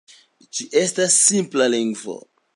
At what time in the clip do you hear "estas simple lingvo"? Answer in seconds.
0.83-2.19